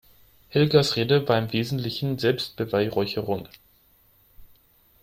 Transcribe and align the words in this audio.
Helgas 0.49 0.93
Rede 0.95 1.27
war 1.29 1.37
im 1.37 1.53
Wesentlichen 1.53 2.17
Selbstbeweihräucherung. 2.17 3.47